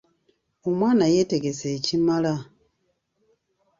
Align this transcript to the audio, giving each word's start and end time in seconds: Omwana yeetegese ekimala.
Omwana 0.67 1.05
yeetegese 1.13 1.65
ekimala. 1.77 2.33